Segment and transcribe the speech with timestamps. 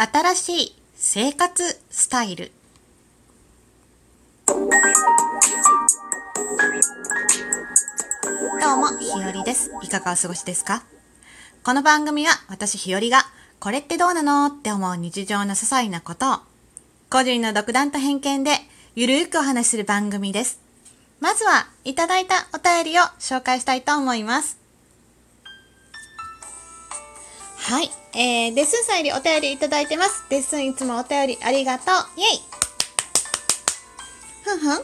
[0.00, 2.52] 新しい生活スタイル
[4.46, 4.54] ど
[8.74, 9.72] うも、ひよりです。
[9.82, 10.84] いかがお過ごしですか？
[11.64, 13.24] この番組は私ひよりが
[13.58, 16.36] これってどうなのって思う日常の些細なことを
[17.10, 18.52] 個人の独断と偏見で
[18.94, 20.60] ゆるーくお話しする番組です。
[21.18, 24.57] まずは、いただいたお便りを紹介したいと思います。
[27.68, 27.90] はい。
[28.14, 30.24] えー、デッスンさんよりお便りいただいてます。
[30.30, 31.86] デッスンいつもお便りありがとう。
[32.16, 32.40] イェイ
[34.42, 34.76] ふんふん。
[34.78, 34.82] 通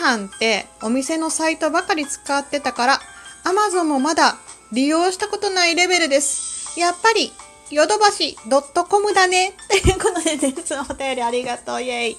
[0.00, 3.00] 販ってお店のサイトばかり使ってたから、
[3.42, 4.36] Amazon もまだ
[4.70, 6.78] 利用したことないレベルです。
[6.78, 7.32] やっぱり、
[7.72, 8.36] ヨドバシ
[8.88, 9.54] .com だね。
[9.68, 11.82] ということで、デッスンお便りありがとう。
[11.82, 12.16] イェイ。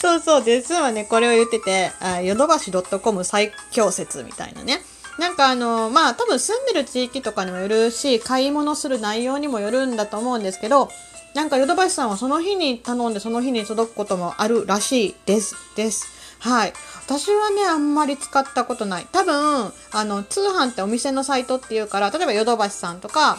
[0.00, 1.92] そうそう、デッスンはね、これを言ってて、
[2.24, 4.80] ヨドバシ .com 最強説みたいなね。
[5.18, 10.90] なんかあの、まあ多分住んでる地域とかにもよるし、買い物する内容にもよるんだと思うんですけど、
[11.34, 15.54] なんかヨドバシさんはその日に頼んでその日に届くこともあるらしいです。
[15.76, 16.06] です。
[16.38, 16.72] はい。
[17.04, 19.06] 私はね、あんまり使ったことない。
[19.10, 23.38] 多分、あの、通販ってお店のサイトっていうから、例えばヨドバシさんとか、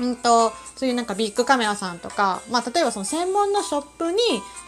[0.00, 4.18] うんと、そういうなんかビッグカメラさんとか、まあ、例えばその専門のショップに、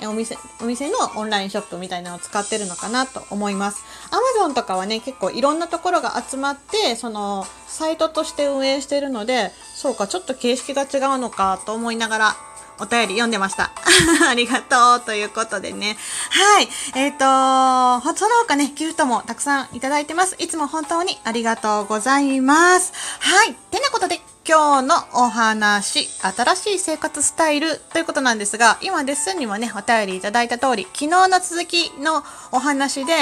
[0.00, 3.82] えお店、お店のオンラインショップみたいなのを使ってるのかなと思います。
[4.10, 12.36] アマゾンとかはね、結構いろんなところが集まって、その、サイトとして運営してるので、そうか、ちょっと形式が違うのかと思いながら、
[12.78, 13.70] お便り読んでました。
[14.28, 15.96] ありがとうということでね。
[16.30, 16.68] はい。
[16.96, 17.18] えっ、と
[18.16, 20.34] その他ね、ギフトもたくさんいただいてます。
[20.38, 22.92] いつも本当にありがとうございます。
[23.20, 23.54] はい。
[23.54, 33.14] てなことで、今日のお話、新しい生活スタイルということなんですが、今デッスンにもね、お便りいただいた通り、昨日の続きのお話で、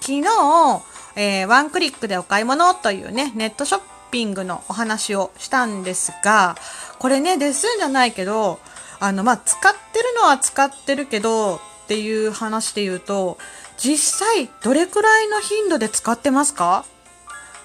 [0.00, 0.82] 昨日、
[1.16, 6.56] えーワンクリックでお買い物というね、ネットショッピングのお話をしたんですが、
[6.98, 8.58] これね、デッスンじゃないけど、
[9.00, 13.36] あの、まあ、使ってるのは使ってるけど、っていう話で言うと、
[13.76, 16.86] 実際どれくらいの頻度で使ってますか？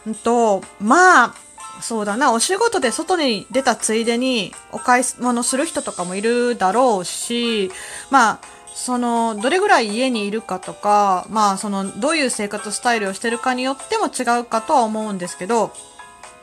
[0.09, 1.33] んと、まあ、
[1.81, 7.71] そうだな、お仕事で外に出たついでにお買い物する人とかもいるだろうし、
[8.09, 8.39] まあ、
[8.73, 15.71] その、どれぐらい家にいるかとか、まあ、その、どういう生活スタイルをしてるかによっても違うかとは思うんですけど、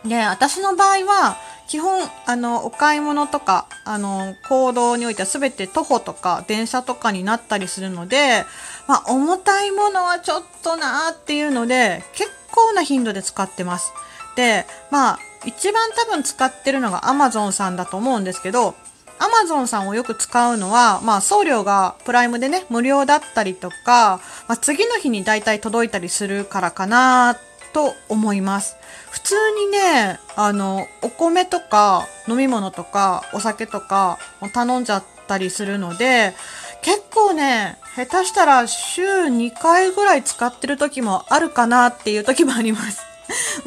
[0.04, 1.36] で、私の場合は、
[1.66, 8.44] 基本、あの、お買い物とか、あの、行動においては全て徒歩とか電車とかになったりするので、
[8.86, 13.92] まあ、重たいものはちょっとなーっていうので、結構な頻度で使ってます。
[14.36, 18.74] で、まあ、一番多分使ってるのが Amazon さんだと思うんですけど、
[19.18, 27.36] Amazon さんをよく使うのは、まあ、送料がプライムでね、無料だったりとか、まあ、次の日に大体届いたりするからかな
[27.72, 28.76] と思います。
[29.10, 36.34] 普通にね、あの、お米とか飲み物とかお酒とかを頼んじゃったりするので、
[36.82, 43.15] 結構ね、下手したら週2回ぐらい使ってる時もあるかなっていう時もあります。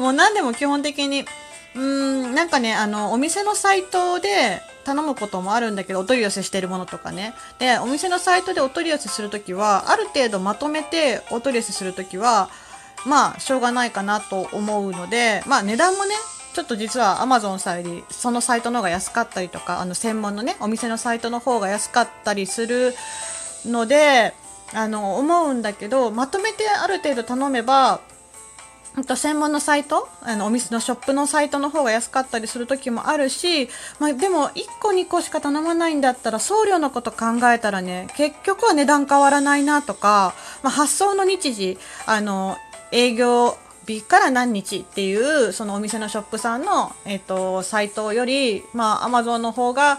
[0.00, 1.26] もう何でも基本的に、
[1.74, 7.34] うーん、なんかね、あの、お店のサイトで頼むこともあるんだけど、お取り寄せしてるものとかね。
[7.58, 12.48] で、お店のサイトでお取り寄せするときは、ある程度まとめてお取り寄せするときは、
[13.04, 16.14] まあ、しょうがないかなと思うので、まあ、値段もね、
[16.54, 22.94] ちょっと実は Amazon さんよりそのサイトの方が安かったりとか、あの専門のね、お店のサイトの方が安かったりする
[23.66, 24.32] ので、
[24.72, 28.00] あの、思うんだけど、まとめてある程度頼めば、
[29.06, 33.68] と専門のサイトあのお店のショップのサイトの方が安かったりする時もあるし、
[33.98, 42.56] まあ、でも1個2個しか頼まないんだったら送料のこと考えたらね結局は値段変わらないなとか、まあ、発送の日時あの
[42.92, 43.56] 営業
[43.86, 49.98] 日から何日っていうそのお店のショップさんの、えっとサイトより、まあ、Amazon の方が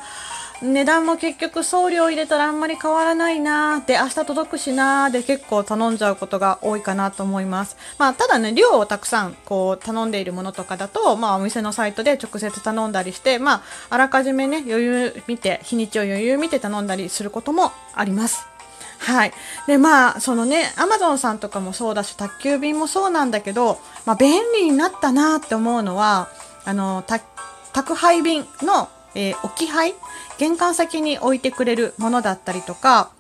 [0.61, 7.77] 値段も結局送料入れたらあんまり変わらないなーで明日届くしなーで結構頼んじゃうことが多いかなと思います。
[7.97, 18.46] まあただね、量をたくさんこう頼んでいるものとかだと、まあお店のサイトで直接頼んだりして、まああらかじめね、余裕見て、日にちを余裕見て頼んだりすることもあります。
[18.99, 19.34] はい。
[19.66, 26.29] で、まあ、そのね、アマゾンさんとかもそうだし、宅急便もそうなんだけど、まあ、便利になったなって思うのは、
[26.66, 27.03] あの、
[27.73, 29.93] 宅配便の、えー置き配
[30.37, 33.11] 玄関先に置いてくれるものだったりとか、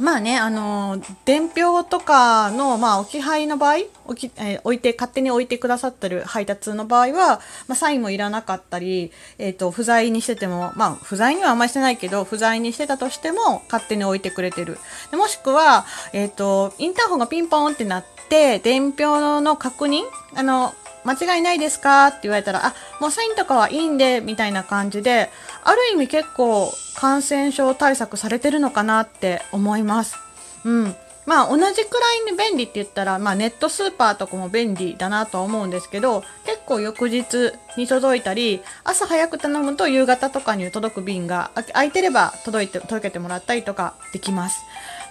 [0.00, 14.78] まあね、あのー伝票とかの、まあ、置き配の場合、置き、えー置いて、勝手に置いてくださってる配達の場合は、まあ、サインもいらなかったり、えっ、と、不在にしてても、まあ、不在にはあんまりしてないけど、不在にしてたとしても、勝手に置いてくれてる。
[15.10, 15.84] でもしくは、
[16.14, 20.72] えっ、と、インターホンがピンポーンってなって、伝票の確認あの、
[21.04, 22.08] 間違いないですか？
[22.08, 25.30] って言われたら、あ、もうサインとかはいいんで、みたいな感じで、
[25.64, 30.16] ある意味結構感染症対策されてるのかなって思います。
[30.64, 30.94] うん。
[31.26, 44.60] まあ同じくらいに便利って言ったら、まあネットスーパーとかも便利だなとは思うんですけど、結構翌日に届いたり、朝早く頼むと夕方とかに届く便が空いてれば届いて、届けてもらったりとかできます。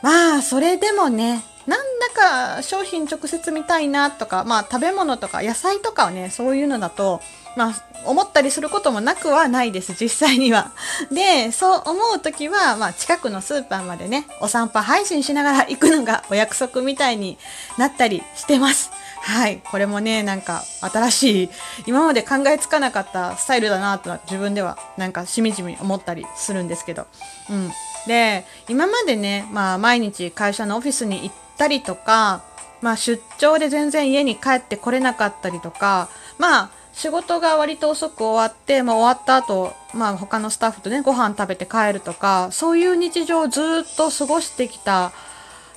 [0.01, 7.21] まあそれでもね、なんだか商品直接見たいなとか、まあ食べ物とか野菜とかはね、そういうのだと、
[7.56, 7.74] まあ
[8.06, 10.71] 思ったりすることもなくはないです、実際には。
[11.13, 17.38] で、そう思う時は、まあ近くのスーパーまでね、お散歩配信しながら行くのがお約束みたいに
[17.77, 18.89] なったりしてます。
[19.21, 19.62] はい。
[19.69, 21.50] これもね、なんか新しい、
[21.86, 27.06] 今まで考えつかなかったスタイルだなとは自分ではなんかしみじみ思ったりするんですけど。
[27.51, 27.71] うん。
[28.07, 32.41] で、今までね、まあ毎日会社のオフィスに行ってたりとか、
[32.81, 36.09] まあ出張で全然家に帰ってこれなかったりとか、
[36.39, 45.11] まあ仕事が割と遅く終わって、まあ、終わった後、まあ他のスタッフとね、ご飯食べて帰るとか、そういう日常をずっと過ごしてきた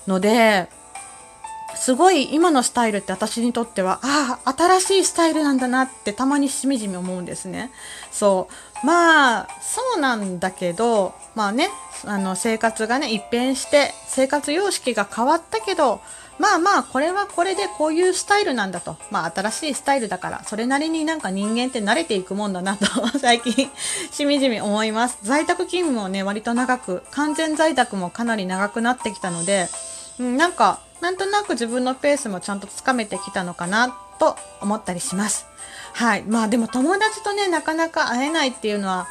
[0.06, 0.68] ので、
[1.74, 7.70] すごい今のスタイルって私にとっては、ああ、新しいスタイルなんだなってたまにしみじみ思うんですね。
[8.10, 8.71] そう。
[8.82, 11.68] まあ、そうなんだけど、まあね、
[12.04, 16.00] あの生活がね、一変して、生活様式が変わったけど、
[16.38, 18.96] まあまあ、これはこれでこういうスタイルなんだと。
[19.10, 22.86] まあ、新しいスタイルだから、それなりになんか人間って慣れていくもんだなと
[23.20, 23.70] 最近、
[24.10, 25.18] しみじみ思います。
[25.22, 29.68] 在宅勤務もね、割と長く、完全在宅もかなり長くなってきたので、
[30.18, 35.46] うん、なんか、なんとなく自分のペースもちゃんとつかめてきたのかなと思ったりします。
[35.94, 36.22] はい。
[36.22, 39.08] まあでも友達とね、なかなか会えないっていうのは、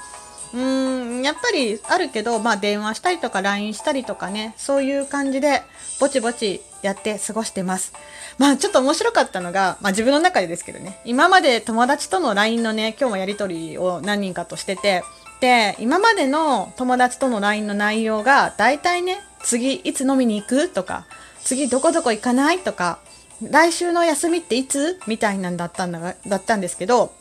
[0.54, 5.64] うーん、やっぱりあるけど、まあ電話したりとか LINE したりとかね、そういう感じで
[6.00, 7.92] ぼちぼちやって過ごしてます。
[8.38, 15.04] まあちょっと面白かったのが、まあ自分の中でですけどね、今まで友達との LINE のね、今日もやりとりを何人かとしてて、
[15.42, 21.06] で、今までの友達との LINE の内容が、大体ね、次いつ飲みに行くとか、
[21.44, 22.60] 次どこどこ行かない？
[22.60, 23.00] とか、
[23.42, 25.00] 来週の休みっていつ？
[25.08, 27.14] みたいなんだったんだ、だったんですけど、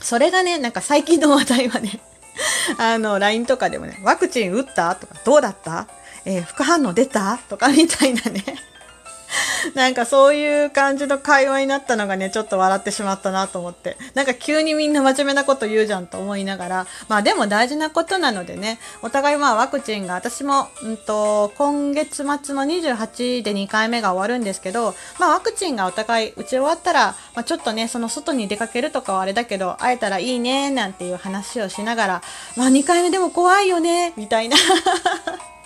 [0.00, 2.00] それがね、なんか最近の話題はね
[2.78, 4.94] あの、LINE とかでもね、ワクチン打った？
[4.94, 5.86] とか、どうだった？
[6.24, 7.38] えー、副反応出た？
[7.48, 8.44] とかみたいなね。
[9.74, 13.96] なんかそういう感じの会話になったのがね、ちょっと笑ってしまったなと思って。
[14.14, 22.24] なんか急にみんな真面目なこと言うじゃんと思いながら、まあでも大事なことなのでね、お互いまあワクチンが、私も、うんと、今月末
[22.54, 32.22] の28で2回目が終わるんですけど、まあワクチンがお互い打ち終わったら、まあちょっとね、その外に出かけるとかはあれだけど、会えたらいいね、なんていう話をしながら、
[32.56, 34.56] まあ2回目でも怖いよね、みたいな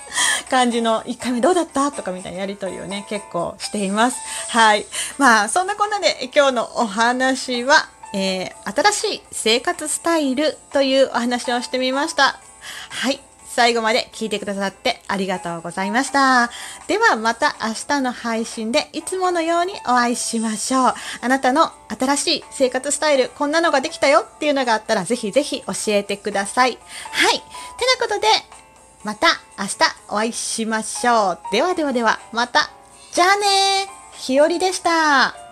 [0.54, 1.90] 感じの1回目どうだった？
[1.90, 4.18] とかみたいなやりとりをね、結構しています。
[4.50, 4.86] はい。
[5.18, 12.38] まあ、そんなこんなで今日のお話は、えー、新しい生活スタイルというお話をしてみました。
[12.90, 13.18] はい。
[13.48, 16.50] 最後まで聞いてくださってありがとうございました。
[16.86, 20.94] ではまた明日の配信でいつものようにお会いしましょう。
[21.20, 26.78] あなたの新しい生活スタイル、こんなのができたよっていうのがあったらぜひぜひ教えてください。
[27.10, 27.34] はい。
[27.34, 28.26] てなことで、
[29.04, 29.28] また
[29.58, 29.76] 明日
[30.08, 31.38] お会いしましょう。
[31.52, 32.70] ではではでは、また。
[33.12, 35.43] じゃあねひよりでした。